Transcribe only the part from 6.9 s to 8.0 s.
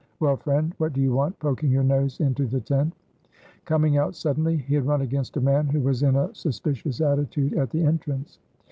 attitude at the